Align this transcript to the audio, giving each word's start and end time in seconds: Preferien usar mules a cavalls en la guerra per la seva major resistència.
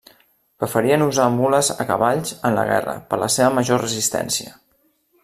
Preferien 0.61 1.03
usar 1.07 1.27
mules 1.35 1.69
a 1.85 1.87
cavalls 1.91 2.33
en 2.49 2.57
la 2.61 2.65
guerra 2.71 2.97
per 3.13 3.21
la 3.25 3.29
seva 3.37 3.53
major 3.59 3.85
resistència. 3.85 4.57